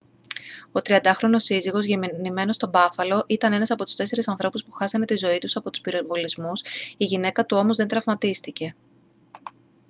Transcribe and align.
ο 0.71 0.79
30χρονος 0.83 1.35
σύζυγος 1.43 1.85
γεννημένος 1.85 2.55
στο 2.55 2.67
μπάφαλο 2.67 3.23
ήταν 3.27 3.53
ένας 3.53 3.71
από 3.71 3.83
τους 3.83 3.95
τέσσερις 3.95 4.27
ανθρώπους 4.27 4.63
που 4.63 4.71
χάσανε 4.71 5.05
τη 5.05 5.17
ζωή 5.17 5.37
τους 5.37 5.55
από 5.55 5.69
τους 5.69 5.81
πυροβολισμούς 5.81 6.61
η 6.97 7.05
γυναίκα 7.05 7.45
του 7.45 7.57
όμως 7.57 7.77
δεν 7.77 7.87
τραυματίστηκε 7.87 8.75